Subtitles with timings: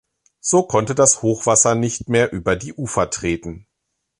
[0.39, 3.67] So konnte das Hochwasser nicht mehr über die Ufer treten.